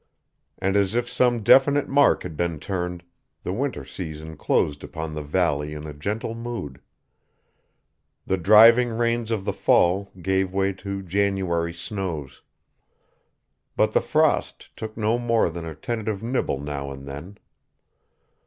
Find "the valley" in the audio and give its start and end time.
5.13-5.75